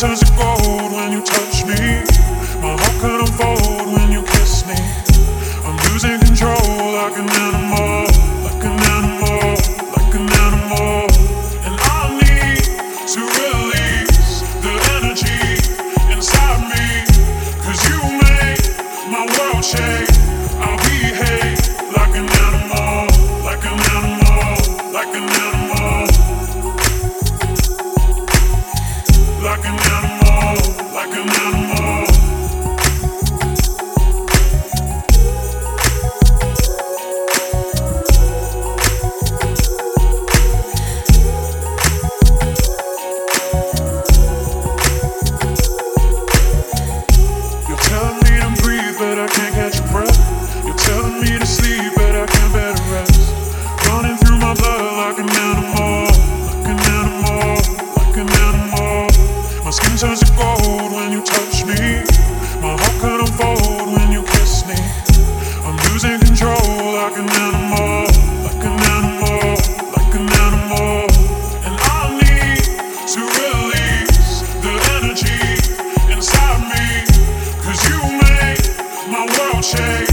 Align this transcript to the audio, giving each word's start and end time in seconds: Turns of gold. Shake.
Turns 0.00 0.22
of 0.22 0.34
gold. 0.34 0.99
Shake. 79.70 80.09